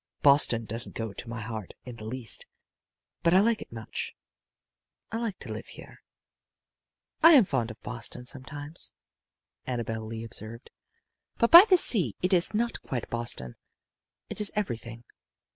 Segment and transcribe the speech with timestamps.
[0.23, 2.47] Boston doesn't go to my heart in the least,
[3.21, 4.15] but I like it much.
[5.11, 6.01] I like to live here."
[7.21, 8.93] "I am fond of Boston sometimes,"
[9.67, 10.71] Annabel Lee observed.
[11.39, 13.57] "Here by the sea it is not quite Boston.
[14.27, 15.03] It is everything.